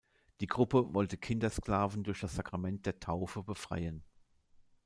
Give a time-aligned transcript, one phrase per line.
[0.39, 4.03] Die Gruppe wollte Kinder-Sklaven durch das Sakrament der Taufe befreien.